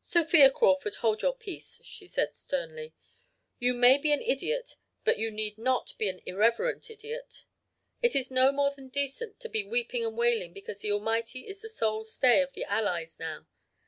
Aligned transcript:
"'Sophia 0.00 0.50
Crawford, 0.50 0.96
hold 0.96 1.22
your 1.22 1.32
peace!' 1.32 1.80
she 1.84 2.08
said 2.08 2.34
sternly. 2.34 2.92
'You 3.60 3.72
may 3.74 3.98
be 3.98 4.10
an 4.10 4.20
idiot 4.20 4.74
but 5.04 5.16
you 5.16 5.30
need 5.30 5.58
not 5.58 5.94
be 5.96 6.08
an 6.08 6.20
irreverent 6.26 6.90
idiot. 6.90 7.44
It 8.02 8.16
is 8.16 8.32
no 8.32 8.50
more 8.50 8.72
than 8.74 8.88
decent 8.88 9.38
to 9.38 9.48
be 9.48 9.62
weeping 9.62 10.04
and 10.04 10.18
wailing 10.18 10.54
because 10.54 10.80
the 10.80 10.90
Almighty 10.90 11.46
is 11.46 11.60
the 11.62 11.68
sole 11.68 12.02
stay 12.04 12.42
of 12.42 12.52
the 12.54 12.64
Allies 12.64 13.20
now. 13.20 13.46